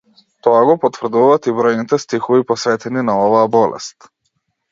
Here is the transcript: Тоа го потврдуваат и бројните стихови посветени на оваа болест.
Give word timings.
Тоа 0.45 0.61
го 0.69 0.75
потврдуваат 0.85 1.49
и 1.51 1.53
бројните 1.59 1.99
стихови 2.05 2.47
посветени 2.53 3.05
на 3.11 3.19
оваа 3.27 3.47
болест. 3.59 4.11